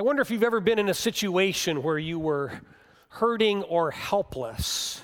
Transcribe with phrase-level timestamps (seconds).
[0.00, 2.62] I wonder if you've ever been in a situation where you were
[3.10, 5.02] hurting or helpless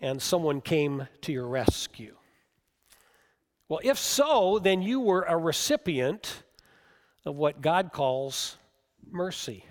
[0.00, 2.16] and someone came to your rescue.
[3.68, 6.42] Well, if so, then you were a recipient
[7.26, 8.56] of what God calls
[9.10, 9.66] mercy.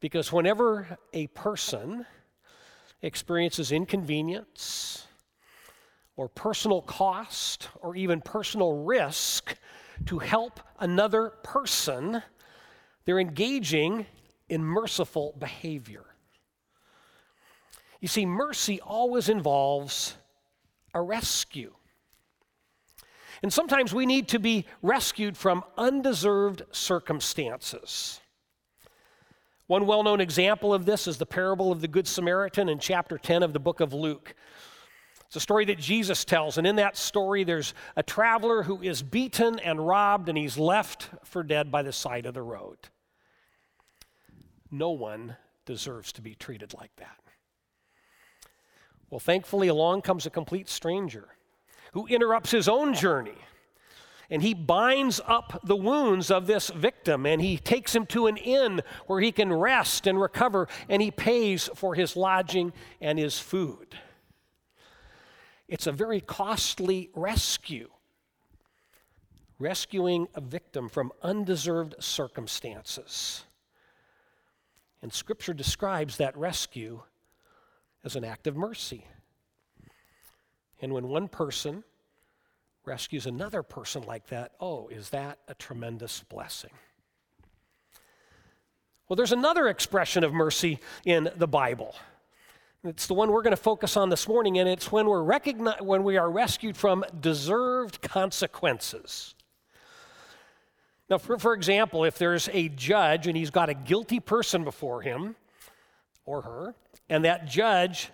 [0.00, 2.06] Because whenever a person
[3.02, 5.06] experiences inconvenience
[6.16, 9.56] or personal cost or even personal risk
[10.06, 12.22] to help another person,
[13.04, 14.06] they're engaging
[14.48, 16.04] in merciful behavior.
[18.00, 20.16] You see, mercy always involves
[20.94, 21.72] a rescue.
[23.42, 28.20] And sometimes we need to be rescued from undeserved circumstances.
[29.66, 33.18] One well known example of this is the parable of the Good Samaritan in chapter
[33.18, 34.34] 10 of the book of Luke.
[35.26, 39.02] It's a story that Jesus tells, and in that story, there's a traveler who is
[39.02, 42.78] beaten and robbed, and he's left for dead by the side of the road.
[44.70, 47.18] No one deserves to be treated like that.
[49.10, 51.28] Well, thankfully, along comes a complete stranger
[51.92, 53.38] who interrupts his own journey.
[54.28, 58.36] And he binds up the wounds of this victim and he takes him to an
[58.36, 63.38] inn where he can rest and recover and he pays for his lodging and his
[63.38, 63.96] food.
[65.68, 67.90] It's a very costly rescue,
[69.58, 73.44] rescuing a victim from undeserved circumstances.
[75.02, 77.02] And Scripture describes that rescue
[78.04, 79.06] as an act of mercy.
[80.80, 81.82] And when one person
[82.84, 86.70] rescues another person like that, oh, is that a tremendous blessing?
[89.08, 91.94] Well, there's another expression of mercy in the Bible.
[92.88, 95.80] It's the one we're going to focus on this morning, and it's when, we're recogni-
[95.80, 99.34] when we are rescued from deserved consequences.
[101.10, 105.02] Now, for, for example, if there's a judge and he's got a guilty person before
[105.02, 105.34] him
[106.24, 106.74] or her,
[107.08, 108.10] and that judge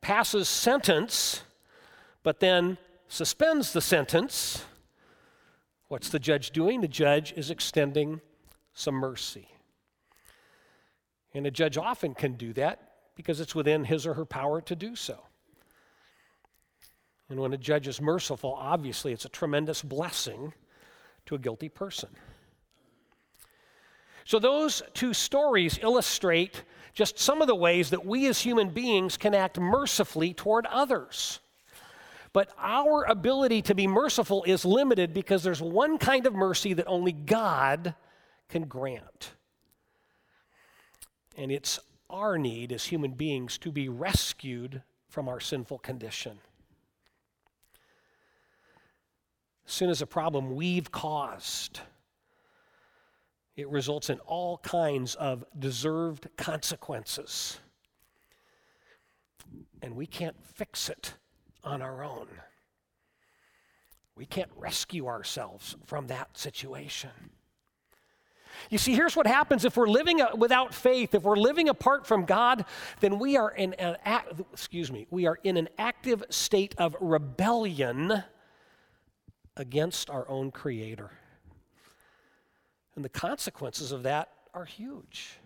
[0.00, 1.42] passes sentence,
[2.22, 2.78] but then
[3.08, 4.64] suspends the sentence,
[5.88, 6.80] what's the judge doing?
[6.80, 8.22] The judge is extending
[8.72, 9.48] some mercy.
[11.34, 12.83] And a judge often can do that
[13.14, 15.18] because it's within his or her power to do so.
[17.28, 20.52] And when a judge is merciful, obviously it's a tremendous blessing
[21.26, 22.10] to a guilty person.
[24.26, 26.62] So, those two stories illustrate
[26.94, 31.40] just some of the ways that we as human beings can act mercifully toward others.
[32.32, 36.86] But our ability to be merciful is limited because there's one kind of mercy that
[36.86, 37.94] only God
[38.48, 39.32] can grant.
[41.36, 41.78] And it's
[42.14, 46.38] our need as human beings to be rescued from our sinful condition.
[49.66, 51.80] Sin is a problem we've caused.
[53.56, 57.58] It results in all kinds of deserved consequences.
[59.82, 61.14] And we can't fix it
[61.64, 62.28] on our own.
[64.16, 67.10] We can't rescue ourselves from that situation.
[68.70, 72.06] You see, here's what happens if we're living uh, without faith, if we're living apart
[72.06, 72.64] from God,
[73.00, 73.96] then we are in an
[74.52, 78.24] excuse me, we are in an active state of rebellion
[79.56, 81.10] against our own creator.
[82.96, 85.38] And the consequences of that are huge.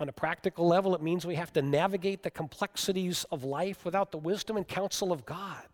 [0.00, 4.10] On a practical level, it means we have to navigate the complexities of life without
[4.10, 5.66] the wisdom and counsel of God.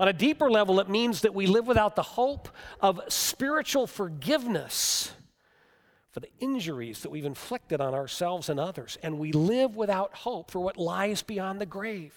[0.00, 2.48] On a deeper level, it means that we live without the hope
[2.80, 5.12] of spiritual forgiveness
[6.10, 8.96] for the injuries that we've inflicted on ourselves and others.
[9.02, 12.14] And we live without hope for what lies beyond the grave.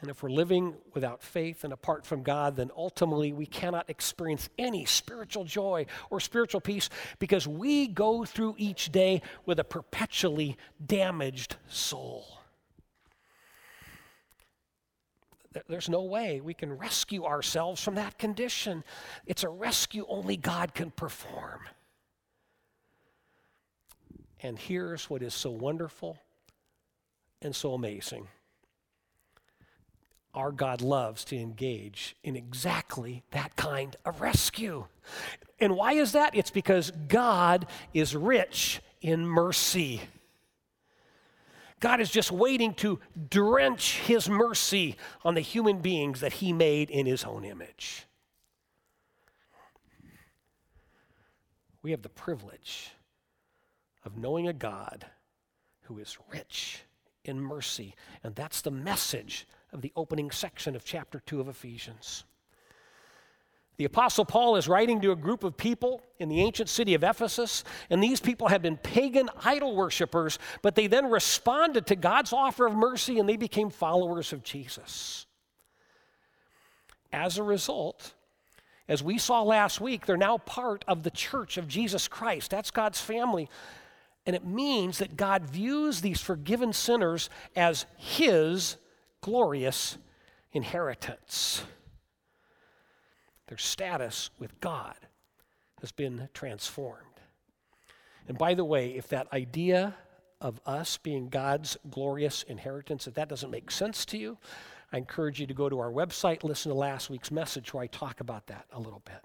[0.00, 4.48] And if we're living without faith and apart from God, then ultimately we cannot experience
[4.56, 10.56] any spiritual joy or spiritual peace because we go through each day with a perpetually
[10.86, 12.43] damaged soul.
[15.68, 18.84] There's no way we can rescue ourselves from that condition.
[19.26, 21.60] It's a rescue only God can perform.
[24.40, 26.18] And here's what is so wonderful
[27.40, 28.28] and so amazing
[30.34, 34.84] our God loves to engage in exactly that kind of rescue.
[35.60, 36.34] And why is that?
[36.34, 40.00] It's because God is rich in mercy.
[41.84, 42.98] God is just waiting to
[43.28, 48.06] drench his mercy on the human beings that he made in his own image.
[51.82, 52.92] We have the privilege
[54.02, 55.04] of knowing a God
[55.82, 56.84] who is rich
[57.22, 62.24] in mercy, and that's the message of the opening section of chapter 2 of Ephesians.
[63.76, 67.02] The Apostle Paul is writing to a group of people in the ancient city of
[67.02, 72.32] Ephesus, and these people had been pagan idol worshippers, but they then responded to God's
[72.32, 75.26] offer of mercy and they became followers of Jesus.
[77.12, 78.14] As a result,
[78.88, 82.50] as we saw last week, they're now part of the church of Jesus Christ.
[82.50, 83.48] That's God's family.
[84.26, 88.76] And it means that God views these forgiven sinners as His
[89.20, 89.98] glorious
[90.52, 91.62] inheritance.
[93.46, 94.96] Their status with God
[95.80, 97.20] has been transformed.
[98.26, 99.94] And by the way, if that idea
[100.40, 104.38] of us being God's glorious inheritance, if that doesn't make sense to you,
[104.92, 107.86] I encourage you to go to our website, listen to last week's message where I
[107.88, 109.20] talk about that a little bit.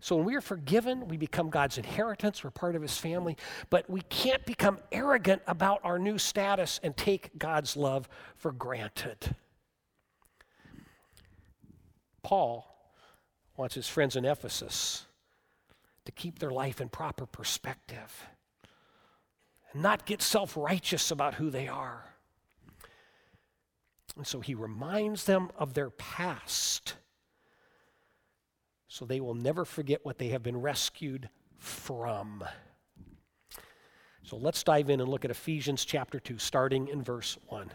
[0.00, 3.38] So when we are forgiven, we become God's inheritance, we're part of his family,
[3.70, 8.06] but we can't become arrogant about our new status and take God's love
[8.36, 9.34] for granted.
[12.24, 12.66] Paul
[13.56, 15.06] wants his friends in Ephesus
[16.06, 18.26] to keep their life in proper perspective
[19.72, 22.04] and not get self righteous about who they are.
[24.16, 26.94] And so he reminds them of their past
[28.88, 31.28] so they will never forget what they have been rescued
[31.58, 32.44] from.
[34.22, 37.70] So let's dive in and look at Ephesians chapter 2, starting in verse 1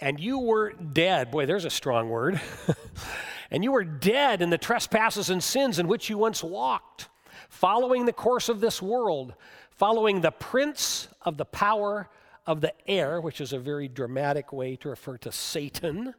[0.00, 1.30] and you were dead.
[1.30, 2.40] Boy, there's a strong word.
[3.50, 7.08] and you were dead in the trespasses and sins in which you once walked,
[7.48, 9.34] following the course of this world,
[9.70, 12.08] following the prince of the power
[12.46, 16.14] of the air, which is a very dramatic way to refer to Satan,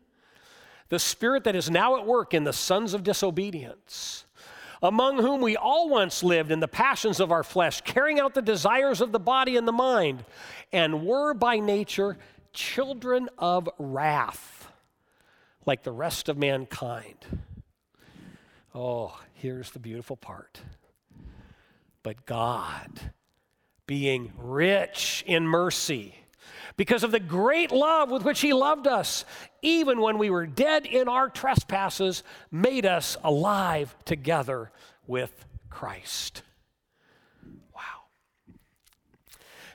[0.90, 4.26] the spirit that is now at work in the sons of disobedience.
[4.84, 8.42] Among whom we all once lived in the passions of our flesh, carrying out the
[8.42, 10.26] desires of the body and the mind,
[10.72, 12.18] and were by nature
[12.54, 14.72] children of wrath,
[15.66, 17.26] like the rest of mankind.
[18.74, 20.62] Oh, here's the beautiful part.
[22.04, 23.12] But God,
[23.86, 26.16] being rich in mercy,
[26.78, 29.26] because of the great love with which He loved us,
[29.62, 34.72] even when we were dead in our trespasses, made us alive together
[35.06, 36.44] with Christ.
[37.76, 37.82] Wow.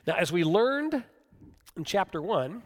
[0.05, 1.03] Now, as we learned
[1.75, 2.61] in chapter 1,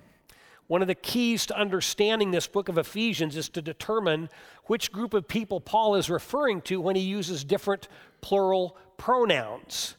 [0.71, 4.29] one of the keys to understanding this book of Ephesians is to determine
[4.67, 7.89] which group of people Paul is referring to when he uses different
[8.21, 9.97] plural pronouns,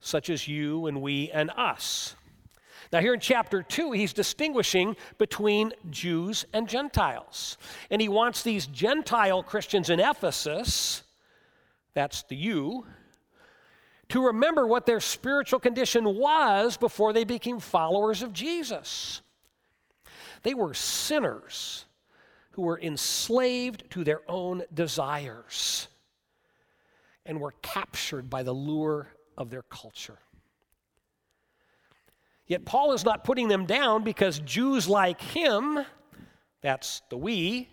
[0.00, 2.16] such as you and we and us.
[2.90, 7.58] Now, here in chapter 2, he's distinguishing between Jews and Gentiles.
[7.90, 11.02] And he wants these Gentile Christians in Ephesus,
[11.92, 12.86] that's the you,
[14.08, 19.20] to remember what their spiritual condition was before they became followers of Jesus.
[20.42, 21.84] They were sinners
[22.52, 25.88] who were enslaved to their own desires
[27.24, 29.08] and were captured by the lure
[29.38, 30.18] of their culture.
[32.46, 35.84] Yet Paul is not putting them down because Jews like him,
[36.60, 37.68] that's the we,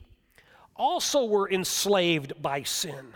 [0.76, 3.14] also were enslaved by sin.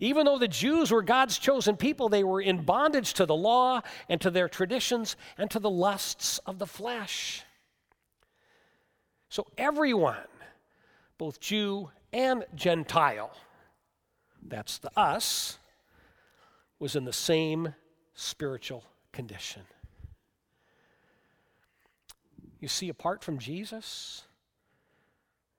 [0.00, 3.80] Even though the Jews were God's chosen people, they were in bondage to the law
[4.08, 7.43] and to their traditions and to the lusts of the flesh.
[9.34, 10.28] So everyone,
[11.18, 13.32] both Jew and Gentile,
[14.40, 15.58] that's the us,
[16.78, 17.74] was in the same
[18.14, 19.62] spiritual condition.
[22.60, 24.22] You see, apart from Jesus,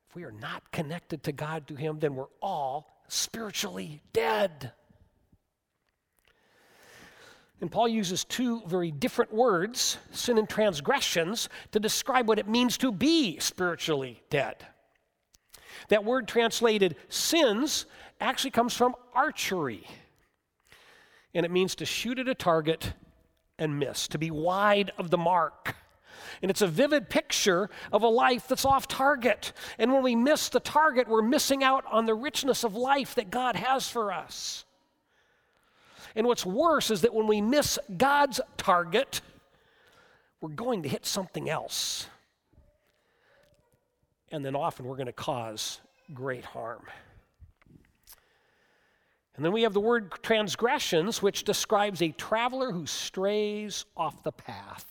[0.09, 4.71] if we are not connected to God, to Him, then we're all spiritually dead.
[7.61, 12.77] And Paul uses two very different words, sin and transgressions, to describe what it means
[12.79, 14.65] to be spiritually dead.
[15.89, 17.85] That word translated sins
[18.19, 19.85] actually comes from archery.
[21.33, 22.93] And it means to shoot at a target
[23.57, 25.75] and miss, to be wide of the mark.
[26.41, 29.53] And it's a vivid picture of a life that's off target.
[29.77, 33.31] And when we miss the target, we're missing out on the richness of life that
[33.31, 34.65] God has for us.
[36.15, 39.21] And what's worse is that when we miss God's target,
[40.39, 42.07] we're going to hit something else.
[44.31, 45.81] And then often we're going to cause
[46.13, 46.83] great harm.
[49.35, 54.31] And then we have the word transgressions, which describes a traveler who strays off the
[54.31, 54.85] path.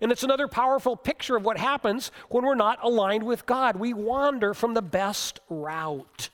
[0.00, 3.76] And it's another powerful picture of what happens when we're not aligned with God.
[3.76, 6.30] We wander from the best route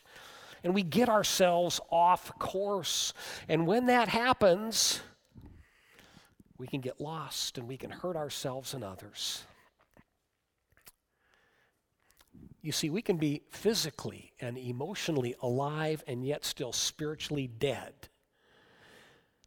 [0.64, 3.12] and we get ourselves off course.
[3.48, 5.00] And when that happens,
[6.56, 9.44] we can get lost and we can hurt ourselves and others.
[12.62, 17.92] You see, we can be physically and emotionally alive and yet still spiritually dead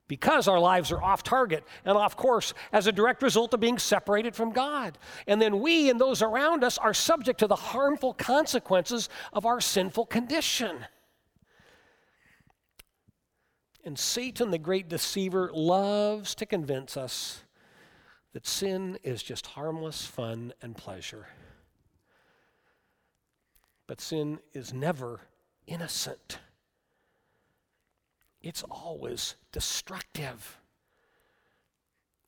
[0.07, 3.79] because our lives are off target and off course as a direct result of being
[3.79, 4.99] separated from God.
[5.25, 9.59] And then we and those around us are subject to the harmful consequences of our
[9.59, 10.85] sinful condition.
[13.87, 17.45] And Satan, the great deceiver, loves to convince us
[18.33, 21.27] that sin is just harmless fun and pleasure.
[23.87, 25.21] But sin is never
[25.67, 26.39] innocent,
[28.41, 30.59] it's always destructive.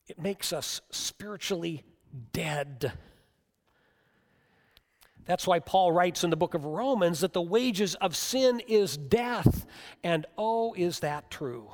[0.08, 1.84] It makes us spiritually
[2.32, 2.94] dead.
[5.29, 8.98] That's why Paul writes in the book of Romans that the wages of sin is
[8.98, 9.67] death.
[10.03, 11.69] And oh, is that true?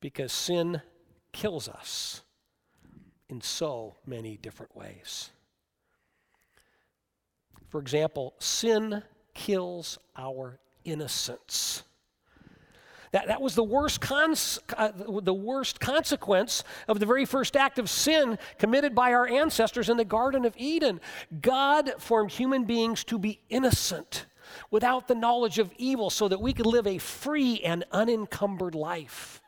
[0.00, 0.82] Because sin
[1.30, 2.22] kills us
[3.28, 5.30] in so many different ways.
[7.68, 11.84] For example, sin kills our innocence.
[13.12, 17.78] That, that was the worst, cons, uh, the worst consequence of the very first act
[17.78, 21.00] of sin committed by our ancestors in the Garden of Eden.
[21.40, 24.26] God formed human beings to be innocent,
[24.70, 29.42] without the knowledge of evil, so that we could live a free and unencumbered life.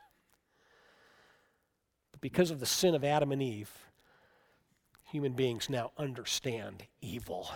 [2.11, 3.71] But because of the sin of Adam and Eve,
[5.11, 7.49] human beings now understand evil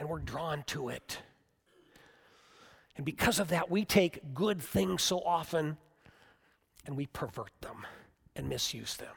[0.00, 1.18] and we're drawn to it.
[3.00, 5.78] And because of that, we take good things so often
[6.84, 7.86] and we pervert them
[8.36, 9.14] and misuse them.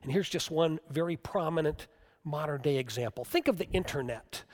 [0.00, 1.88] And here's just one very prominent
[2.22, 3.24] modern day example.
[3.24, 4.44] Think of the internet.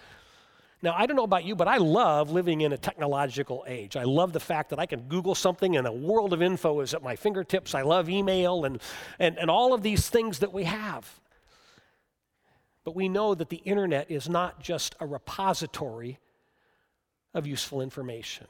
[0.80, 3.94] Now, I don't know about you, but I love living in a technological age.
[3.94, 6.94] I love the fact that I can Google something and a world of info is
[6.94, 7.74] at my fingertips.
[7.74, 8.80] I love email and,
[9.18, 11.20] and, and all of these things that we have.
[12.84, 16.20] But we know that the internet is not just a repository
[17.34, 18.46] of useful information.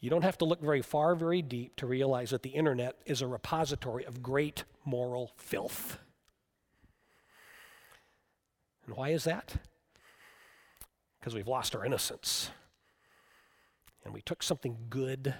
[0.00, 3.22] You don't have to look very far, very deep to realize that the internet is
[3.22, 5.98] a repository of great moral filth.
[8.86, 9.54] And why is that?
[11.18, 12.50] Because we've lost our innocence.
[14.04, 15.34] And we took something good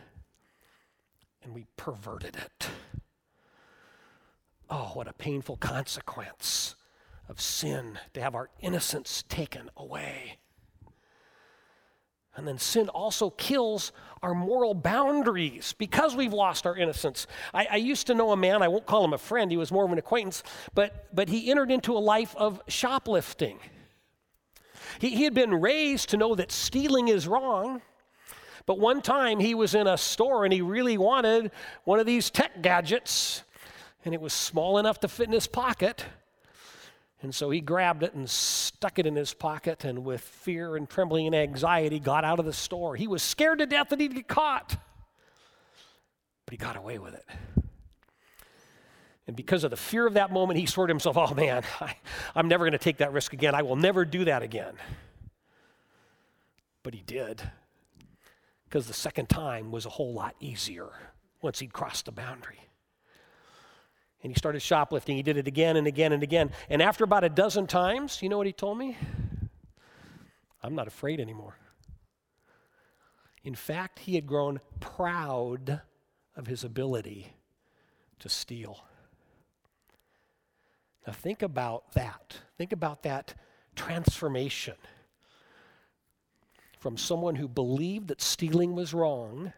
[1.43, 2.69] and we perverted it.
[4.71, 6.75] Oh, what a painful consequence
[7.29, 10.38] of sin, to have our innocence taken away.
[12.37, 17.26] And then sin also kills our moral boundaries because we've lost our innocence.
[17.53, 19.71] I, I, used to know a man, I won't call him a friend, he was
[19.71, 20.43] more of an acquaintance,
[20.75, 23.59] but, but he entered into a life of shoplifting.
[24.99, 27.83] He, he had been raised to know that stealing is wrong,
[28.67, 31.50] but one time he was in a store and he really wanted
[31.85, 33.43] one of these tech gadgets,
[34.05, 36.05] and it was small enough to fit in his pocket.
[37.25, 40.87] And so he grabbed it and stuck it in his pocket, and with fear and
[40.87, 42.97] trembling and anxiety, got out of the store.
[42.97, 44.76] He was scared to death that he'd get caught,
[46.45, 47.25] but he got away with it.
[49.26, 51.97] And because of the fear of that moment, he swore to himself, Oh man, I,
[52.37, 53.54] am never going to take that risk again.
[53.54, 54.75] I will never do that again.
[56.83, 57.43] But he did,
[58.69, 60.90] because the second time was a whole lot easier
[61.40, 62.63] once he'd crossed the boundary.
[64.25, 65.16] And he started shoplifting.
[65.16, 66.50] He did it again and again and again.
[66.71, 68.97] And after about a dozen times, you know what he told me?
[70.62, 71.59] I'm not afraid anymore.
[73.45, 75.83] In fact, he had grown proud
[76.35, 77.35] of his ability
[78.21, 78.83] to steal.
[81.07, 82.38] Now, think about that.
[82.57, 83.35] Think about that
[83.76, 84.76] transformation
[86.81, 89.52] from someone who believed that stealing was wrong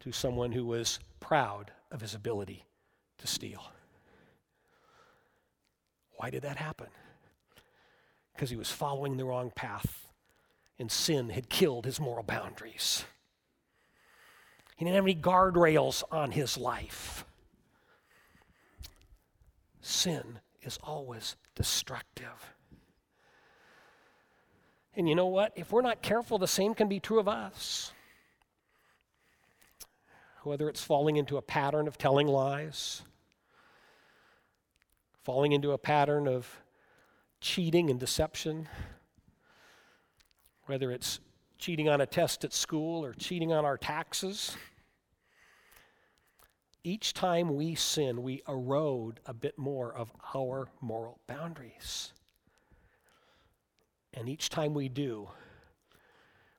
[0.00, 2.66] to someone who was proud of his ability
[3.22, 3.62] to steal.
[6.16, 6.88] Why did that happen?
[8.34, 10.06] Because he was following the wrong path,
[10.78, 13.04] and sin had killed his moral boundaries.
[14.76, 17.24] He didn't have any guardrails on his life.
[19.80, 22.54] Sin is always destructive.
[24.94, 25.52] And you know what?
[25.56, 27.92] If we're not careful, the same can be true of us.
[30.42, 33.02] Whether it's falling into a pattern of telling lies,
[35.22, 36.60] falling into a pattern of
[37.40, 38.68] cheating and deception,
[40.66, 41.20] whether it's
[41.58, 44.56] cheating on a test at school or cheating on our taxes.
[46.84, 52.12] Each time we sin, we erode a bit more of our moral boundaries.
[54.14, 55.28] And each time we do,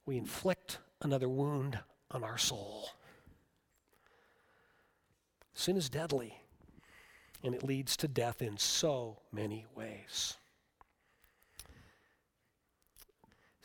[0.05, 1.79] we inflict another wound
[2.09, 2.89] on our soul.
[5.53, 6.42] Sin is deadly.
[7.43, 10.37] And it leads to death in so many ways.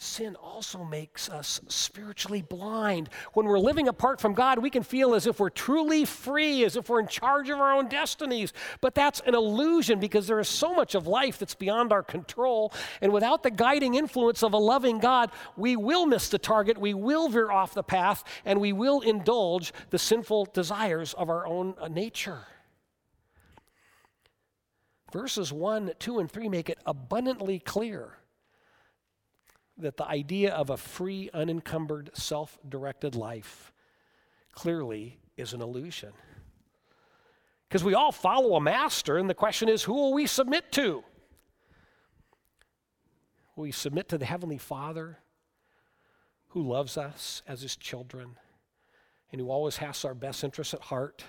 [0.00, 3.08] Sin also makes us spiritually blind.
[3.32, 6.76] When we're living apart from God, we can feel as if we're truly free, as
[6.76, 8.52] if we're in charge of our own destinies.
[8.80, 12.72] But that's an illusion because there is so much of life that's beyond our control.
[13.00, 16.94] And without the guiding influence of a loving God, we will miss the target, we
[16.94, 21.74] will veer off the path, and we will indulge the sinful desires of our own
[21.80, 22.46] uh, nature.
[25.12, 28.18] Verses 1, 2, and 3 make it abundantly clear
[29.78, 33.72] that the idea of a free, unencumbered, self directed life
[34.52, 36.12] clearly is an illusion.
[37.68, 41.04] Because we all follow a master, and the question is who will we submit to?
[43.56, 45.18] Will we submit to the Heavenly Father
[46.48, 48.36] who loves us as His children
[49.30, 51.24] and who always has our best interests at heart?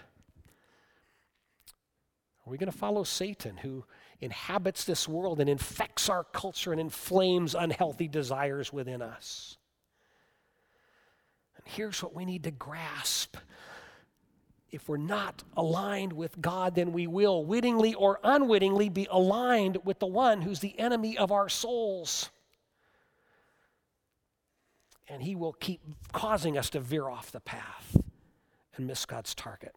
[2.45, 3.85] Are we going to follow Satan who
[4.21, 9.57] inhabits this world and infects our culture and inflames unhealthy desires within us.
[11.55, 13.37] And here's what we need to grasp.
[14.71, 19.99] If we're not aligned with God, then we will, wittingly or unwittingly, be aligned with
[19.99, 22.29] the one who's the enemy of our souls.
[25.07, 25.81] And he will keep
[26.11, 27.97] causing us to veer off the path
[28.75, 29.73] and miss God's target.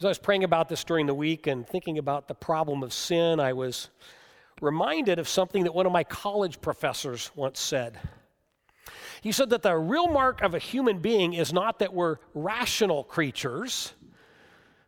[0.00, 2.90] As I was praying about this during the week and thinking about the problem of
[2.90, 3.90] sin, I was
[4.62, 7.98] reminded of something that one of my college professors once said.
[9.20, 13.04] He said that the real mark of a human being is not that we're rational
[13.04, 13.92] creatures,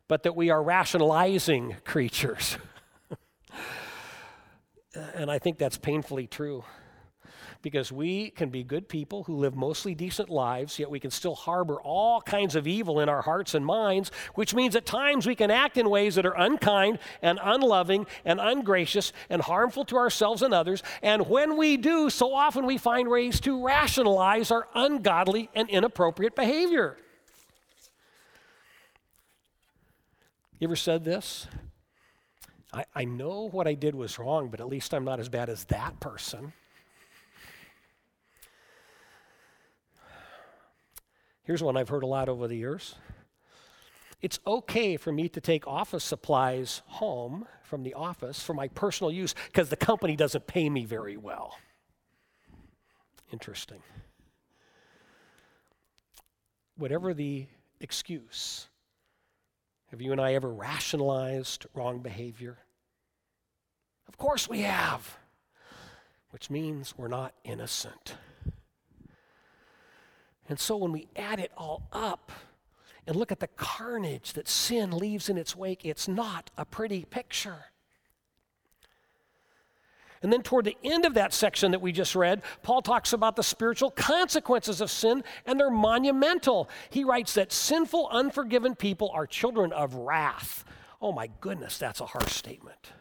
[0.09, 2.57] but that we are rationalizing creatures.
[4.95, 6.64] and I think that's painfully true
[7.62, 11.37] because we can be good people who live mostly decent lives, yet we can still
[11.37, 15.37] harbor all kinds of evil in our hearts and minds, which means at times we
[15.37, 20.43] can act in ways that are unkind and unloving and ungracious and harmful to ourselves
[20.43, 20.82] and others.
[21.02, 26.34] And when we do, so often we find ways to rationalize our ungodly and inappropriate
[26.34, 26.97] behavior.
[30.58, 31.47] You ever said this?
[32.73, 35.49] I, I know what I did was wrong, but at least I'm not as bad
[35.49, 36.52] as that person.
[41.52, 42.95] Here's one I've heard a lot over the years.
[44.23, 49.12] It's okay for me to take office supplies home from the office for my personal
[49.12, 51.58] use because the company doesn't pay me very well.
[53.30, 53.82] Interesting.
[56.78, 57.45] Whatever the
[57.82, 58.69] excuse,
[59.91, 62.56] have you and I ever rationalized wrong behavior?
[64.08, 65.19] Of course we have,
[66.30, 68.15] which means we're not innocent.
[70.49, 72.33] And so when we add it all up
[73.07, 77.05] and look at the carnage that sin leaves in its wake, it's not a pretty
[77.05, 77.67] picture.
[80.23, 83.35] And then toward the end of that section that we just read, Paul talks about
[83.35, 86.71] the spiritual consequences of sin, and they're monumental.
[86.91, 90.65] He writes that sinful, unforgiven people are children of wrath.
[91.00, 92.93] Oh my goodness, that's a harsh statement.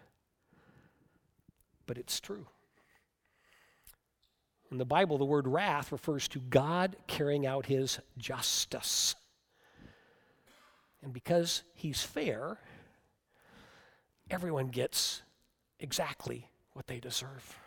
[1.86, 2.48] But it's true.
[4.72, 9.16] In the Bible, the word wrath refers to God carrying out his justice.
[11.04, 12.58] And because he's fair,
[14.30, 15.24] everyone gets
[15.80, 17.58] exactly what they deserve.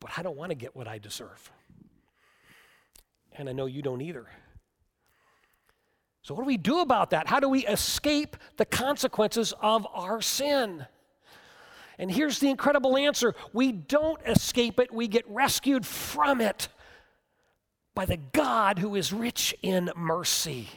[0.00, 1.50] But I don't want to get what I deserve.
[3.36, 4.26] And I know you don't either.
[6.22, 7.28] So, what do we do about that?
[7.28, 10.86] How do we escape the consequences of our sin?
[11.98, 16.68] And here's the incredible answer we don't escape it, we get rescued from it
[17.94, 20.68] by the God who is rich in mercy.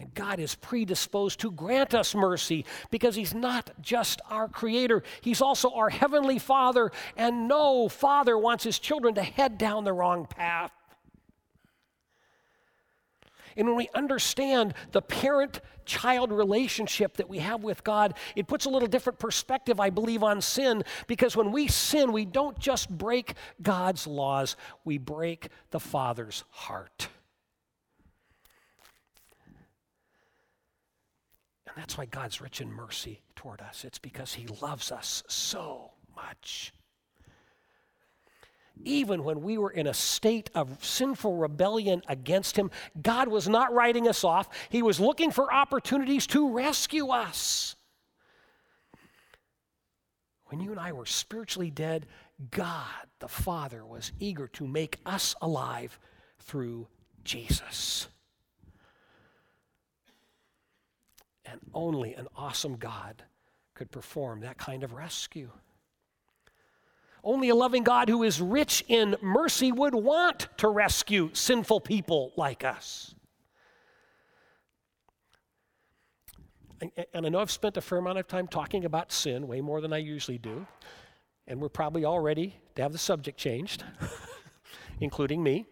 [0.00, 5.42] And God is predisposed to grant us mercy because He's not just our Creator, He's
[5.42, 6.92] also our Heavenly Father.
[7.16, 10.70] And no Father wants His children to head down the wrong path.
[13.58, 18.66] And when we understand the parent child relationship that we have with God, it puts
[18.66, 20.84] a little different perspective, I believe, on sin.
[21.08, 27.08] Because when we sin, we don't just break God's laws, we break the Father's heart.
[31.66, 33.84] And that's why God's rich in mercy toward us.
[33.84, 36.72] It's because He loves us so much
[38.84, 43.72] even when we were in a state of sinful rebellion against Him, God was not
[43.72, 44.48] writing us off.
[44.68, 47.76] He was looking for opportunities to rescue us.
[50.46, 52.06] When you and I were spiritually dead,
[52.50, 52.86] God
[53.18, 55.98] the Father was eager to make us alive
[56.40, 56.86] through
[57.24, 58.08] Jesus.
[61.44, 63.22] And only an awesome God
[63.74, 65.50] could perform that kind of rescue.
[67.28, 72.32] Only a loving God who is rich in mercy would want to rescue sinful people
[72.38, 73.14] like us.
[77.12, 79.82] And I know I've spent a fair amount of time talking about sin, way more
[79.82, 80.66] than I usually do.
[81.46, 83.84] And we're probably all ready to have the subject changed,
[85.00, 85.66] including me.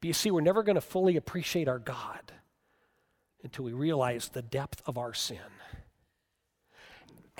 [0.00, 2.32] But you see, we're never going to fully appreciate our God
[3.44, 5.40] until we realize the depth of our sin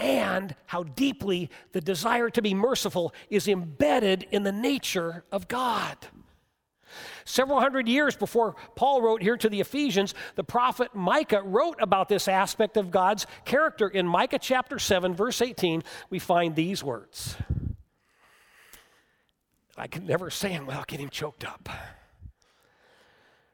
[0.00, 5.96] and how deeply the desire to be merciful is embedded in the nature of God.
[7.24, 12.08] Several hundred years before Paul wrote here to the Ephesians, the prophet Micah wrote about
[12.08, 13.88] this aspect of God's character.
[13.88, 17.36] In Micah chapter 7, verse 18, we find these words.
[19.76, 21.68] I can never say them without getting choked up.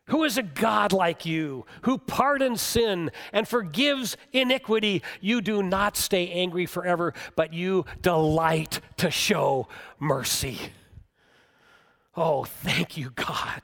[0.08, 5.02] Who is a God like you, who pardons sin and forgives iniquity?
[5.20, 9.66] You do not stay angry forever, but you delight to show
[9.98, 10.58] mercy.
[12.16, 13.62] Oh, thank you, God.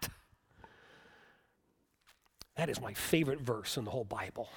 [2.57, 4.51] That is my favorite verse in the whole Bible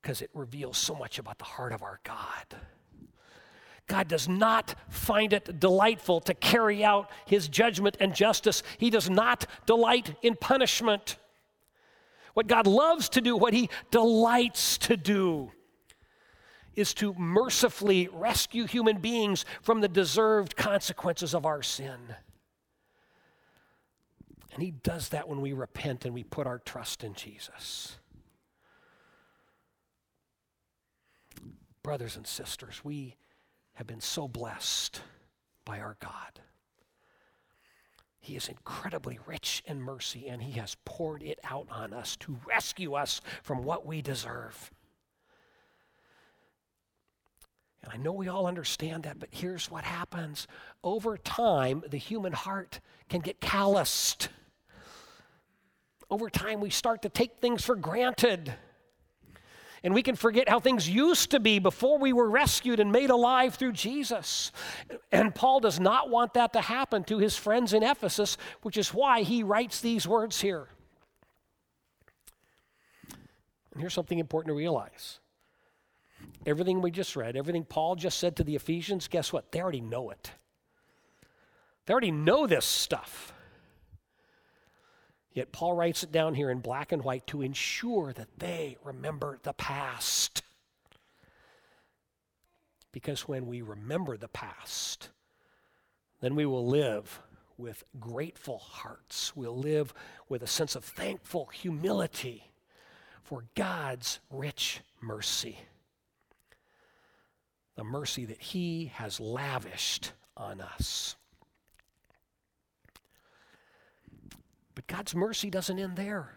[0.00, 2.56] because it reveals so much about the heart of our God.
[3.86, 8.62] God does not find it delightful to carry out his judgment and justice.
[8.78, 11.18] He does not delight in punishment.
[12.34, 15.52] What God loves to do, what he delights to do,
[16.74, 21.98] is to mercifully rescue human beings from the deserved consequences of our sin.
[24.52, 27.98] And he does that when we repent and we put our trust in Jesus.
[31.82, 33.16] Brothers and sisters, we
[33.76, 35.02] have been so blessed
[35.64, 36.40] by our God.
[38.18, 42.38] He is incredibly rich in mercy, and He has poured it out on us to
[42.46, 44.72] rescue us from what we deserve.
[47.82, 50.48] And I know we all understand that, but here's what happens.
[50.82, 54.28] Over time, the human heart can get calloused.
[56.10, 58.54] Over time, we start to take things for granted
[59.86, 63.08] and we can forget how things used to be before we were rescued and made
[63.08, 64.50] alive through Jesus.
[65.12, 68.92] And Paul does not want that to happen to his friends in Ephesus, which is
[68.92, 70.66] why he writes these words here.
[73.70, 75.20] And here's something important to realize
[76.44, 79.52] everything we just read, everything Paul just said to the Ephesians, guess what?
[79.52, 80.32] They already know it.
[81.86, 83.32] They already know this stuff.
[85.36, 89.38] Yet Paul writes it down here in black and white to ensure that they remember
[89.42, 90.42] the past.
[92.90, 95.10] Because when we remember the past,
[96.22, 97.20] then we will live
[97.58, 99.36] with grateful hearts.
[99.36, 99.92] We'll live
[100.26, 102.50] with a sense of thankful humility
[103.22, 105.58] for God's rich mercy.
[107.74, 111.16] The mercy that He has lavished on us.
[114.76, 116.36] But God's mercy doesn't end there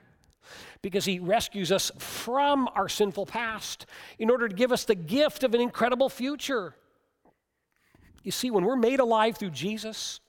[0.82, 3.86] because He rescues us from our sinful past
[4.18, 6.74] in order to give us the gift of an incredible future.
[8.24, 10.22] You see, when we're made alive through Jesus,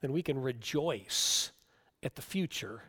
[0.00, 1.52] then we can rejoice
[2.02, 2.82] at the future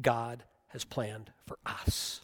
[0.00, 2.20] God has planned for us.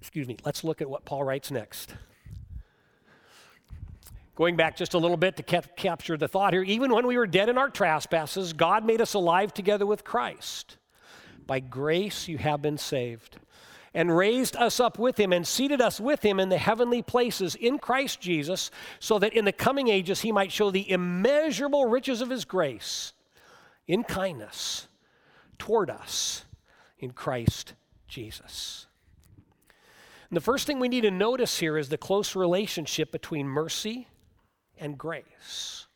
[0.00, 1.94] Excuse me, let's look at what Paul writes next.
[4.34, 7.16] Going back just a little bit to cap- capture the thought here, even when we
[7.16, 10.76] were dead in our trespasses, God made us alive together with Christ.
[11.46, 13.38] By grace you have been saved,
[13.92, 17.54] and raised us up with him, and seated us with him in the heavenly places
[17.54, 22.20] in Christ Jesus, so that in the coming ages he might show the immeasurable riches
[22.20, 23.12] of his grace
[23.86, 24.88] in kindness
[25.58, 26.44] toward us
[26.98, 27.74] in Christ
[28.08, 28.86] Jesus.
[30.28, 34.08] And the first thing we need to notice here is the close relationship between mercy
[34.78, 35.86] and grace.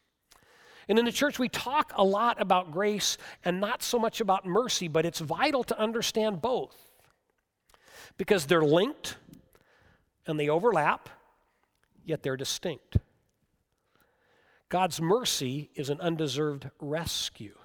[0.88, 4.46] And in the church, we talk a lot about grace and not so much about
[4.46, 6.76] mercy, but it's vital to understand both
[8.16, 9.16] because they're linked
[10.26, 11.08] and they overlap,
[12.04, 12.96] yet they're distinct.
[14.68, 17.56] God's mercy is an undeserved rescue,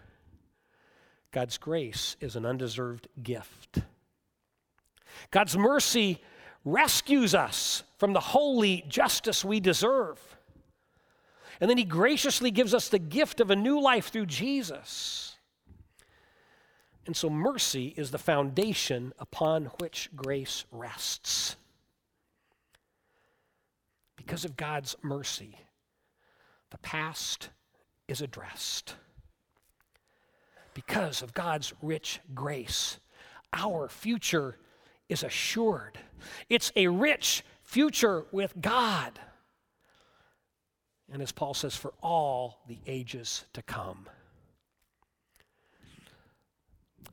[1.32, 3.80] God's grace is an undeserved gift.
[5.32, 6.22] God's mercy
[6.66, 10.20] rescues us from the holy justice we deserve.
[11.64, 15.38] And then he graciously gives us the gift of a new life through Jesus.
[17.06, 21.56] And so mercy is the foundation upon which grace rests.
[24.18, 25.58] Because of God's mercy,
[26.70, 27.48] the past
[28.10, 28.96] is addressed.
[30.74, 33.00] Because of God's rich grace,
[33.54, 34.58] our future
[35.08, 35.98] is assured.
[36.50, 39.18] It's a rich future with God.
[41.14, 44.08] And as Paul says, for all the ages to come.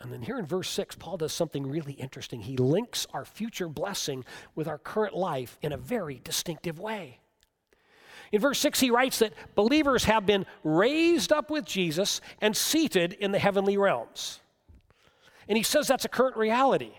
[0.00, 2.40] And then here in verse 6, Paul does something really interesting.
[2.40, 7.18] He links our future blessing with our current life in a very distinctive way.
[8.32, 13.12] In verse 6, he writes that believers have been raised up with Jesus and seated
[13.12, 14.40] in the heavenly realms.
[15.46, 16.92] And he says that's a current reality.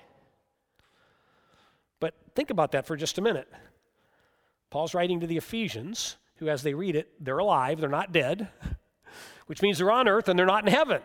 [1.99, 3.51] But think about that for just a minute.
[4.69, 8.47] Paul's writing to the Ephesians, who, as they read it, they're alive, they're not dead,
[9.45, 10.99] which means they're on earth and they're not in heaven.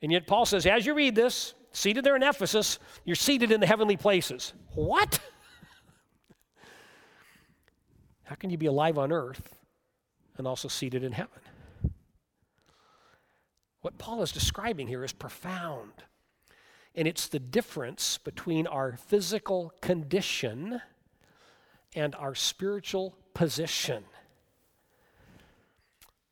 [0.00, 3.60] And yet, Paul says, as you read this, seated there in Ephesus, you're seated in
[3.60, 4.54] the heavenly places.
[4.74, 5.20] What?
[8.24, 9.54] How can you be alive on earth
[10.38, 11.40] and also seated in heaven?
[13.82, 15.92] What Paul is describing here is profound.
[16.94, 20.80] And it's the difference between our physical condition
[21.94, 24.02] and our spiritual position.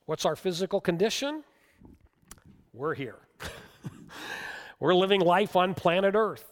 [0.06, 1.44] What's our physical condition?
[2.72, 3.14] We're here.
[4.80, 6.44] We're living life on planet Earth.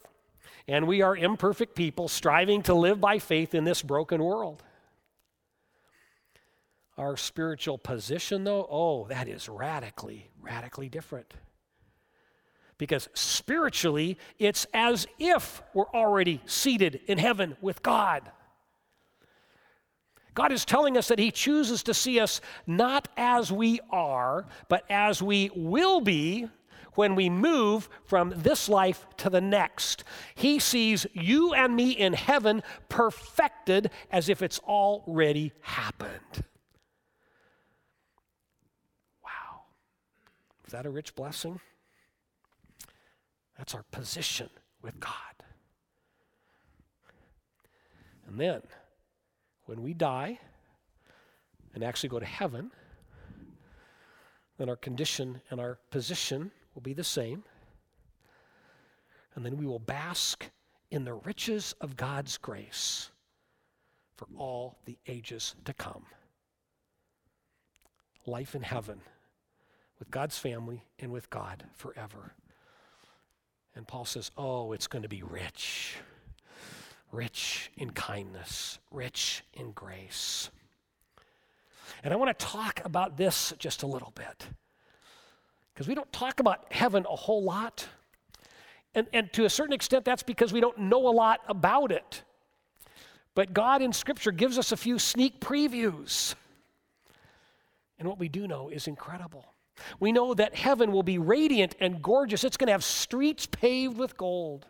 [0.68, 4.62] And we are imperfect people striving to live by faith in this broken world.
[6.96, 11.34] Our spiritual position, though, oh, that is radically, radically different.
[12.78, 18.30] Because spiritually, it's as if we're already seated in heaven with God.
[20.34, 24.84] God is telling us that He chooses to see us not as we are, but
[24.90, 26.48] as we will be
[26.94, 30.04] when we move from this life to the next.
[30.34, 36.44] He sees you and me in heaven perfected as if it's already happened.
[39.24, 39.62] Wow.
[40.66, 41.60] Is that a rich blessing?
[43.58, 44.50] That's our position
[44.82, 45.10] with God.
[48.26, 48.62] And then,
[49.66, 50.38] when we die
[51.74, 52.70] and actually go to heaven,
[54.58, 57.42] then our condition and our position will be the same.
[59.34, 60.48] And then we will bask
[60.90, 63.10] in the riches of God's grace
[64.16, 66.06] for all the ages to come.
[68.26, 69.00] Life in heaven
[69.98, 72.34] with God's family and with God forever.
[73.74, 75.96] And Paul says, Oh, it's going to be rich,
[77.14, 80.50] rich in kindness, rich in grace.
[82.02, 84.46] And I want to talk about this just a little bit.
[85.72, 87.86] Because we don't talk about heaven a whole lot.
[88.94, 92.22] And, and to a certain extent, that's because we don't know a lot about it.
[93.34, 96.34] But God in Scripture gives us a few sneak previews.
[97.98, 99.46] And what we do know is incredible.
[99.98, 102.44] We know that heaven will be radiant and gorgeous.
[102.44, 104.66] It's going to have streets paved with gold.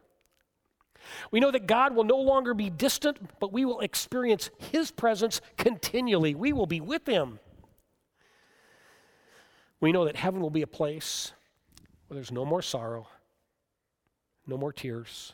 [1.30, 5.40] We know that God will no longer be distant, but we will experience His presence
[5.56, 6.34] continually.
[6.34, 7.40] We will be with Him.
[9.80, 11.32] We know that heaven will be a place
[12.06, 13.08] where there's no more sorrow,
[14.46, 15.32] no more tears,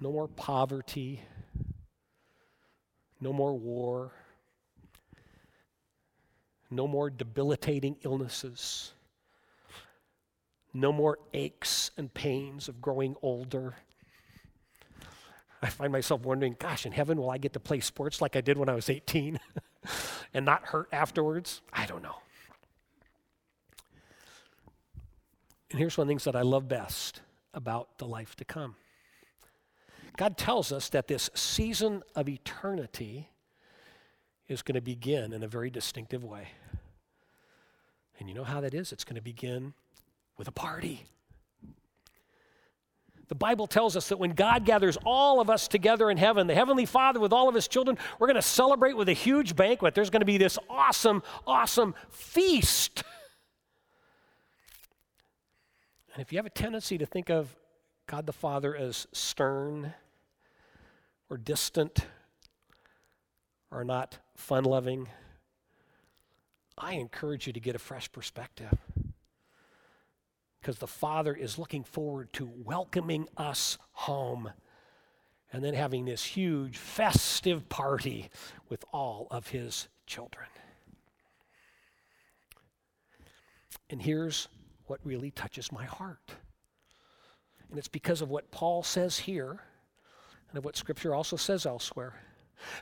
[0.00, 1.20] no more poverty,
[3.20, 4.12] no more war
[6.74, 8.93] no more debilitating illnesses.
[10.74, 13.76] No more aches and pains of growing older.
[15.62, 18.40] I find myself wondering, gosh, in heaven, will I get to play sports like I
[18.40, 19.38] did when I was 18
[20.34, 21.62] and not hurt afterwards?
[21.72, 22.16] I don't know.
[25.70, 27.20] And here's one of the things that I love best
[27.54, 28.74] about the life to come
[30.16, 33.30] God tells us that this season of eternity
[34.46, 36.48] is going to begin in a very distinctive way.
[38.18, 38.92] And you know how that is?
[38.92, 39.74] It's going to begin
[40.36, 41.04] with a party.
[43.28, 46.54] The Bible tells us that when God gathers all of us together in heaven, the
[46.54, 49.94] Heavenly Father with all of His children, we're going to celebrate with a huge banquet.
[49.94, 53.02] There's going to be this awesome, awesome feast.
[56.12, 57.56] And if you have a tendency to think of
[58.06, 59.94] God the Father as stern
[61.28, 62.06] or distant
[63.70, 65.08] or not fun loving,
[66.78, 68.78] I encourage you to get a fresh perspective.
[70.64, 74.50] Because the Father is looking forward to welcoming us home
[75.52, 78.30] and then having this huge festive party
[78.70, 80.46] with all of His children.
[83.90, 84.48] And here's
[84.86, 86.32] what really touches my heart.
[87.68, 89.60] And it's because of what Paul says here
[90.48, 92.14] and of what Scripture also says elsewhere.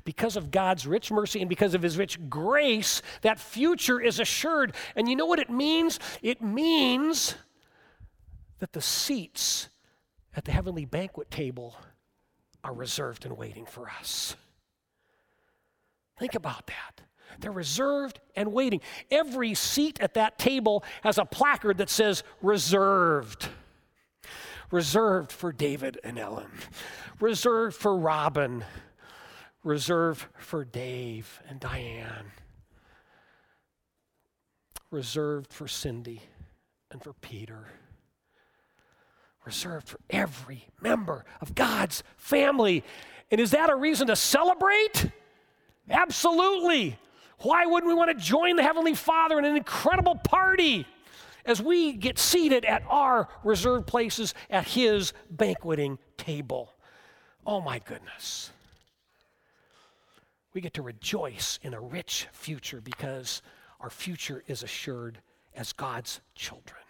[0.05, 4.77] Because of God's rich mercy and because of his rich grace, that future is assured.
[4.95, 5.99] And you know what it means?
[6.23, 7.35] It means
[8.63, 9.69] that the seats
[10.37, 11.75] at the heavenly banquet table
[12.63, 14.37] are reserved and waiting for us.
[16.17, 17.01] Think about that.
[17.41, 18.81] They're reserved and waiting.
[19.11, 23.49] Every seat at that table has a placard that says reserved.
[24.71, 26.53] Reserved for David and Ellen,
[27.19, 28.65] reserved for Robin,
[29.65, 32.31] reserved for Dave and Diane,
[34.93, 36.23] reserved for Cindy
[36.93, 37.67] and for Peter,
[39.45, 42.85] reserved for every member of God's family.
[43.31, 45.11] And is that a reason to celebrate?
[45.91, 46.99] Absolutely.
[47.39, 50.87] Why wouldn't we want to join the Heavenly Father in an incredible party
[51.45, 56.73] as we get seated at our reserved places at His banqueting table?
[57.45, 58.51] Oh my goodness.
[60.55, 63.43] We get to rejoice in a rich future because
[63.81, 65.19] our future is assured
[65.57, 66.82] as God's children.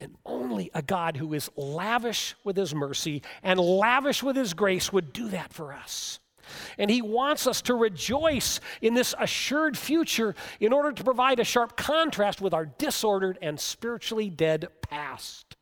[0.00, 4.92] And only a God who is lavish with his mercy and lavish with his grace
[4.92, 6.20] would do that for us.
[6.78, 11.44] And he wants us to rejoice in this assured future in order to provide a
[11.44, 15.56] sharp contrast with our disordered and spiritually dead past.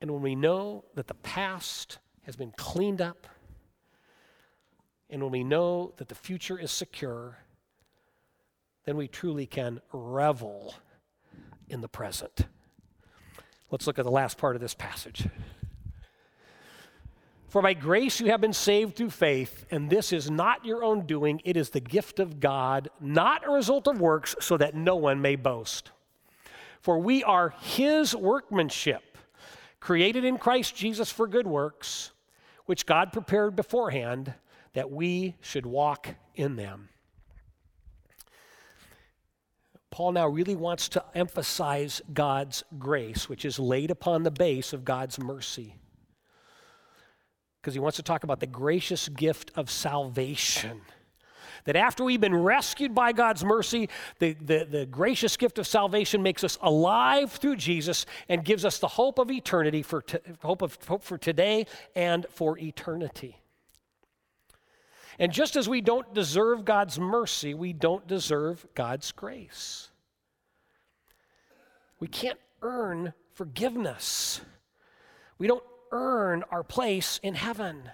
[0.00, 3.26] And when we know that the past has been cleaned up,
[5.10, 7.38] and when we know that the future is secure,
[8.88, 10.74] then we truly can revel
[11.68, 12.46] in the present.
[13.70, 15.28] Let's look at the last part of this passage.
[17.48, 21.04] For by grace you have been saved through faith, and this is not your own
[21.04, 24.96] doing, it is the gift of God, not a result of works, so that no
[24.96, 25.90] one may boast.
[26.80, 29.18] For we are his workmanship,
[29.80, 32.12] created in Christ Jesus for good works,
[32.64, 34.32] which God prepared beforehand
[34.72, 36.88] that we should walk in them.
[39.98, 44.84] Paul now really wants to emphasize God's grace, which is laid upon the base of
[44.84, 45.74] God's mercy
[47.60, 50.82] because he wants to talk about the gracious gift of salvation.
[51.64, 53.88] That after we've been rescued by God's mercy,
[54.20, 58.78] the, the, the, gracious gift of salvation makes us alive through Jesus and gives us
[58.78, 63.40] the hope of eternity, for t- hope, of, hope for today and for eternity.
[65.18, 69.87] And just as we don't deserve God's mercy, we don't deserve God's grace.
[72.00, 74.40] We can't earn forgiveness.
[75.38, 77.90] We don't earn our place in heaven.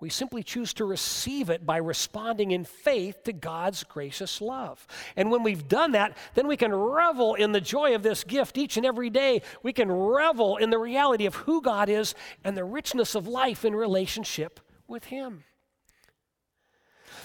[0.00, 4.86] We simply choose to receive it by responding in faith to God's gracious love.
[5.16, 8.58] And when we've done that, then we can revel in the joy of this gift
[8.58, 9.40] each and every day.
[9.62, 13.64] We can revel in the reality of who God is and the richness of life
[13.64, 15.44] in relationship with Him.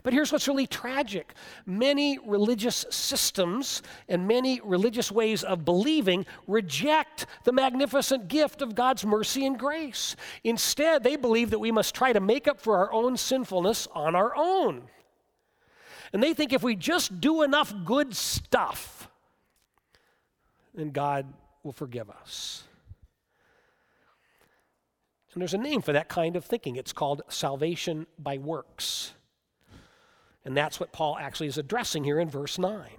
[0.03, 1.33] But here's what's really tragic
[1.65, 9.05] many religious systems and many religious ways of believing reject the magnificent gift of God's
[9.05, 10.15] mercy and grace.
[10.43, 14.15] Instead, they believe that we must try to make up for our own sinfulness on
[14.15, 14.83] our own.
[16.13, 19.09] And they think if we just do enough good stuff,
[20.73, 21.31] then God
[21.63, 22.63] will forgive us.
[25.33, 26.75] And there's a name for that kind of thinking.
[26.75, 29.13] It's called salvation by works.
[30.45, 32.89] And that's what Paul actually is addressing here in verse 9.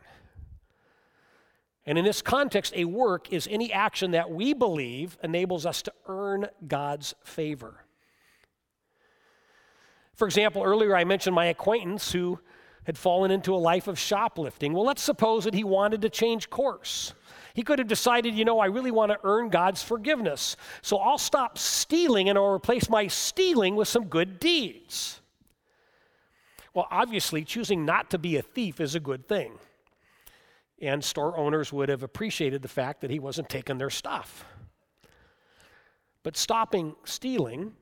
[1.87, 5.93] And in this context, a work is any action that we believe enables us to
[6.07, 7.85] earn God's favor.
[10.15, 12.39] For example, earlier I mentioned my acquaintance who
[12.85, 14.73] had fallen into a life of shoplifting.
[14.73, 17.15] Well, let's suppose that he wanted to change course.
[17.55, 20.57] He could have decided, you know, I really want to earn God's forgiveness.
[20.83, 25.20] So I'll stop stealing and I'll replace my stealing with some good deeds.
[26.75, 29.59] Well, obviously, choosing not to be a thief is a good thing.
[30.81, 34.45] And store owners would have appreciated the fact that he wasn't taking their stuff.
[36.23, 37.73] But stopping stealing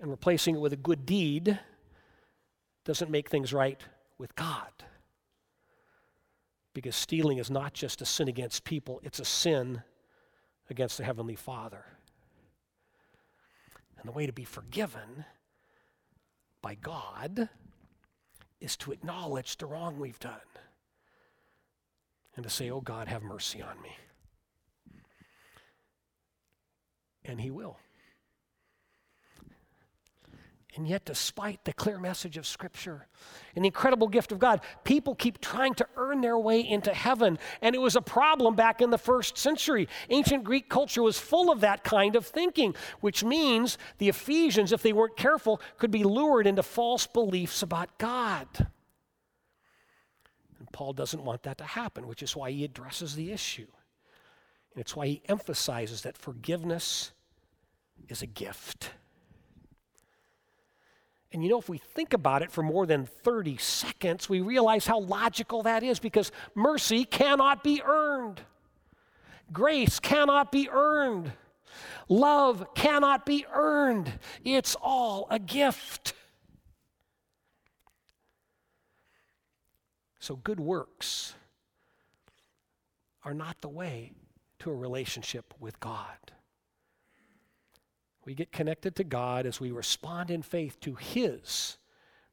[0.00, 1.58] and replacing it with a good deed
[2.84, 3.82] doesn't make things right
[4.18, 4.70] with God.
[6.74, 9.82] Because stealing is not just a sin against people, it's a sin
[10.70, 11.84] against the Heavenly Father.
[13.98, 15.24] And the way to be forgiven
[16.62, 17.48] by God
[18.60, 20.40] is to acknowledge the wrong we've done
[22.36, 23.96] and to say, Oh God, have mercy on me.
[27.24, 27.78] And He will.
[30.78, 33.08] And yet, despite the clear message of Scripture
[33.56, 37.36] and the incredible gift of God, people keep trying to earn their way into heaven.
[37.60, 39.88] And it was a problem back in the first century.
[40.08, 44.80] Ancient Greek culture was full of that kind of thinking, which means the Ephesians, if
[44.82, 48.46] they weren't careful, could be lured into false beliefs about God.
[50.60, 53.66] And Paul doesn't want that to happen, which is why he addresses the issue.
[54.72, 57.10] And it's why he emphasizes that forgiveness
[58.08, 58.92] is a gift.
[61.32, 64.86] And you know, if we think about it for more than 30 seconds, we realize
[64.86, 68.40] how logical that is because mercy cannot be earned,
[69.52, 71.32] grace cannot be earned,
[72.08, 74.10] love cannot be earned.
[74.42, 76.14] It's all a gift.
[80.20, 81.34] So, good works
[83.24, 84.12] are not the way
[84.60, 86.32] to a relationship with God.
[88.28, 91.78] We get connected to God as we respond in faith to His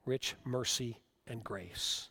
[0.06, 2.10] rich mercy and grace.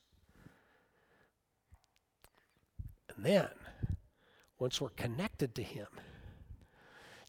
[3.14, 3.51] And then,
[4.59, 5.89] once we're connected to Him,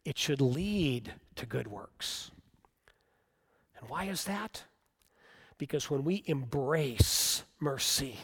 [0.05, 2.31] it should lead to good works.
[3.77, 4.63] And why is that?
[5.57, 8.15] Because when we embrace mercy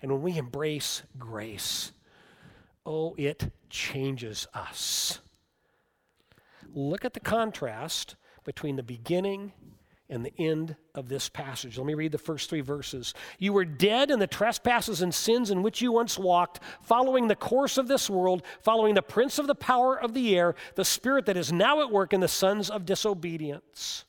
[0.00, 1.92] and when we embrace grace,
[2.86, 5.20] oh, it changes us.
[6.74, 9.52] Look at the contrast between the beginning
[10.10, 11.76] and the end of this passage.
[11.76, 13.12] Let me read the first three verses.
[13.38, 17.36] You were dead in the trespasses and sins in which you once walked, following the
[17.36, 21.26] course of this world, following the prince of the power of the air, the spirit
[21.26, 24.06] that is now at work in the sons of disobedience.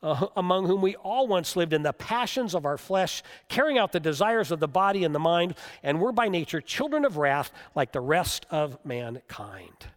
[0.00, 3.90] Uh, among whom we all once lived in the passions of our flesh, carrying out
[3.90, 7.50] the desires of the body and the mind, and were by nature children of wrath
[7.74, 9.88] like the rest of mankind.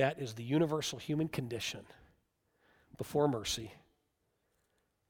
[0.00, 1.80] That is the universal human condition
[2.96, 3.74] before mercy,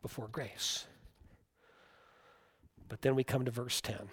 [0.03, 0.85] before grace.
[2.89, 4.09] But then we come to verse 10.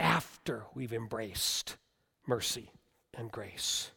[0.00, 1.76] After we've embraced
[2.26, 2.70] mercy
[3.12, 3.90] and grace.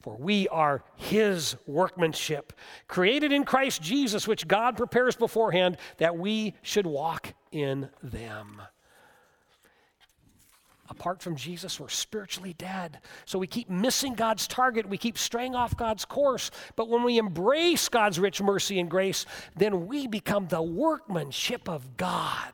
[0.00, 2.52] For we are his workmanship,
[2.86, 8.62] created in Christ Jesus, which God prepares beforehand that we should walk in them
[10.90, 13.00] apart from Jesus, we're spiritually dead.
[13.24, 14.88] So we keep missing God's target.
[14.88, 16.50] We keep straying off God's course.
[16.76, 19.26] But when we embrace God's rich mercy and grace,
[19.56, 22.52] then we become the workmanship of God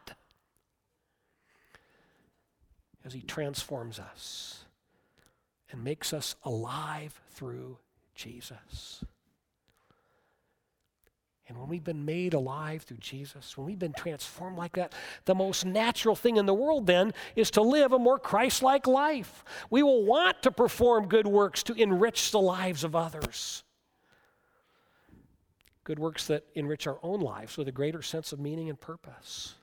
[3.04, 4.64] as He transforms us
[5.70, 7.78] and makes us alive through
[8.14, 9.04] Jesus.
[11.46, 14.94] And when we've been made alive through Jesus, when we've been transformed like that,
[15.26, 18.86] the most natural thing in the world then is to live a more Christ like
[18.86, 19.44] life.
[19.68, 23.62] We will want to perform good works to enrich the lives of others.
[25.84, 29.54] Good works that enrich our own lives with a greater sense of meaning and purpose.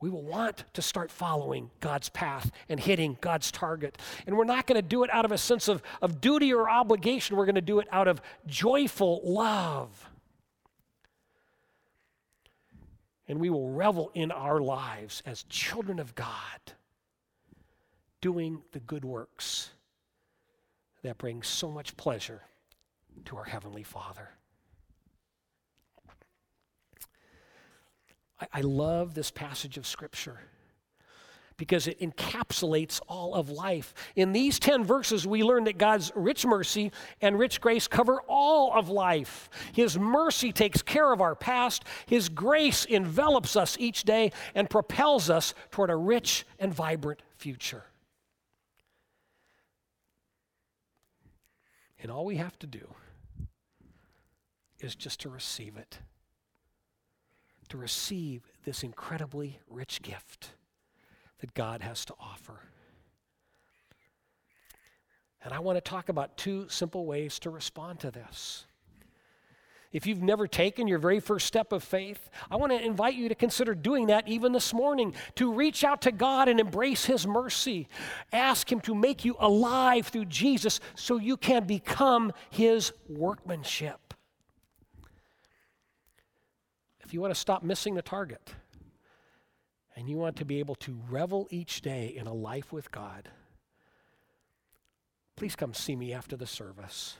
[0.00, 3.98] We will want to start following God's path and hitting God's target.
[4.26, 6.70] And we're not going to do it out of a sense of, of duty or
[6.70, 7.36] obligation.
[7.36, 10.08] We're going to do it out of joyful love.
[13.32, 16.74] And we will revel in our lives as children of God,
[18.20, 19.70] doing the good works
[21.00, 22.42] that bring so much pleasure
[23.24, 24.28] to our Heavenly Father.
[28.38, 30.40] I, I love this passage of Scripture
[31.62, 33.94] because it encapsulates all of life.
[34.16, 36.90] In these 10 verses, we learn that God's rich mercy
[37.20, 39.48] and rich grace cover all of life.
[39.72, 45.30] His mercy takes care of our past, His grace envelops us each day and propels
[45.30, 47.84] us toward a rich and vibrant future.
[52.02, 52.88] And all we have to do
[54.80, 56.00] is just to receive it,
[57.68, 60.54] to receive this incredibly rich gift
[61.42, 62.60] that God has to offer.
[65.44, 68.64] And I want to talk about two simple ways to respond to this.
[69.90, 73.28] If you've never taken your very first step of faith, I want to invite you
[73.28, 77.26] to consider doing that even this morning, to reach out to God and embrace His
[77.26, 77.88] mercy.
[78.32, 84.14] Ask Him to make you alive through Jesus so you can become His workmanship.
[87.00, 88.54] If you want to stop missing the target,
[89.96, 93.28] and you want to be able to revel each day in a life with God,
[95.36, 97.16] please come see me after the service.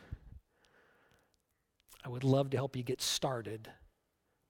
[2.05, 3.69] I would love to help you get started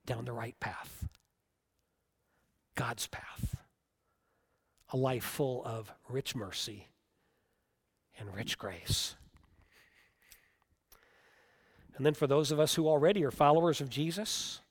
[0.05, 1.07] down the right path
[2.75, 3.55] God's path.
[4.91, 6.87] A life full of rich mercy
[8.19, 9.15] and rich grace.
[11.95, 14.61] And then for those of us who already are followers of Jesus,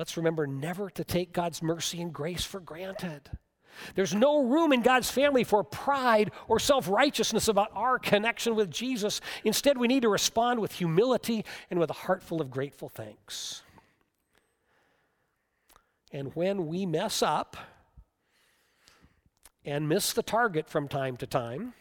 [0.00, 3.20] let's remember never to take God's mercy and grace for granted.
[3.94, 8.70] There's no room in God's family for pride or self righteousness about our connection with
[8.70, 9.20] Jesus.
[9.44, 13.60] Instead, we need to respond with humility and with a heart full of grateful thanks.
[16.12, 17.58] And when we mess up
[19.66, 21.74] and miss the target from time to time,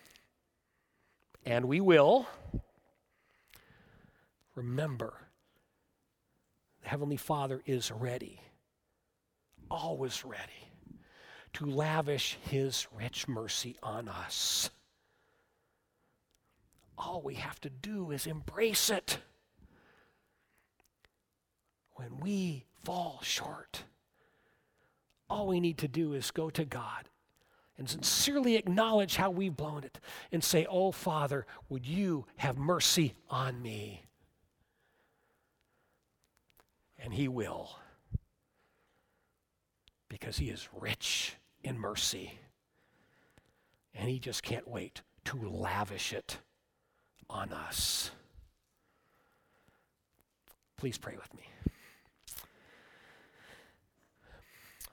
[1.46, 2.28] and we will,
[4.56, 5.29] remember
[6.90, 8.42] Heavenly Father is ready,
[9.70, 10.72] always ready
[11.54, 14.72] to lavish his rich mercy on us.
[16.98, 19.20] All we have to do is embrace it.
[21.92, 23.84] When we fall short,
[25.30, 27.08] all we need to do is go to God
[27.78, 30.00] and sincerely acknowledge how we've blown it
[30.32, 34.09] and say, Oh, Father, would you have mercy on me?
[37.02, 37.72] And He will,
[40.10, 42.40] because He is rich in mercy.
[43.96, 46.38] And He just can't wait to lavish it
[47.30, 48.12] on us.
[50.78, 51.44] Please pray with me.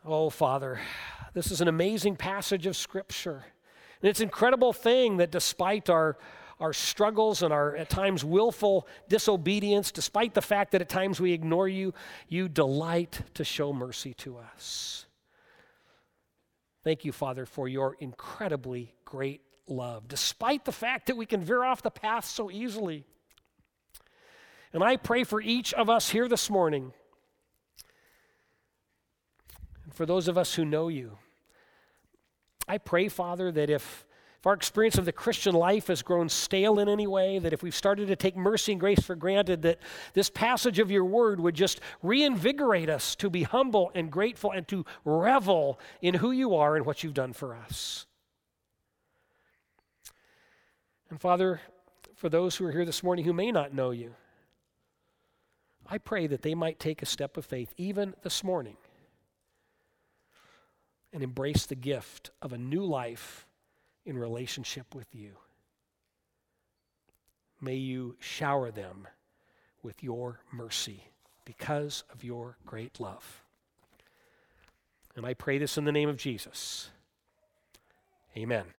[0.04, 0.80] Oh, Father,
[1.34, 3.44] this is an amazing passage of Scripture.
[4.00, 6.16] And it's an incredible thing that despite our,
[6.58, 11.32] our struggles and our at times willful disobedience, despite the fact that at times we
[11.32, 11.92] ignore you,
[12.28, 15.06] you delight to show mercy to us.
[16.82, 21.64] Thank you, Father, for your incredibly great love, despite the fact that we can veer
[21.64, 23.04] off the path so easily.
[24.72, 26.92] And I pray for each of us here this morning,
[29.84, 31.18] and for those of us who know you.
[32.68, 33.68] I pray, Father, that
[34.46, 37.74] our experience of the Christian life has grown stale in any way, that if we've
[37.74, 39.80] started to take mercy and grace for granted, that
[40.14, 44.68] this passage of your word would just reinvigorate us to be humble and grateful and
[44.68, 48.06] to revel in who you are and what you've done for us.
[51.10, 51.60] And Father,
[52.14, 54.14] for those who are here this morning who may not know you,
[55.88, 58.76] I pray that they might take a step of faith even this morning
[61.12, 63.45] and embrace the gift of a new life
[64.06, 65.32] in relationship with you.
[67.60, 69.08] May you shower them
[69.82, 71.10] with your mercy
[71.44, 73.42] because of your great love.
[75.16, 76.90] And I pray this in the name of Jesus.
[78.36, 78.75] Amen.